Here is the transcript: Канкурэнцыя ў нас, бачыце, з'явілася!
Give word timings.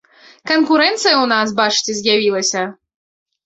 Канкурэнцыя 0.51 1.11
ў 1.11 1.25
нас, 1.33 1.55
бачыце, 1.61 1.91
з'явілася! 2.01 2.69